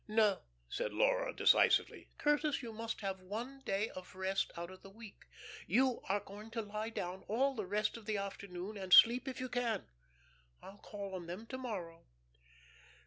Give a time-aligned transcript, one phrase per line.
[0.07, 2.09] "No," said Laura, decisively.
[2.17, 5.27] "Curtis, you must have one day of rest out of the week.
[5.67, 9.39] You are going to lie down all the rest of the afternoon, and sleep if
[9.39, 9.85] you can.
[10.59, 12.07] I'll call on them to morrow."